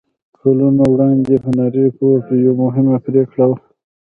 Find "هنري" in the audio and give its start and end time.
1.45-1.85